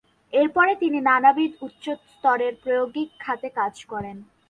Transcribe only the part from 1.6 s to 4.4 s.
উচ্চস্তরের প্রায়োগিক খাতে কাজ করেন।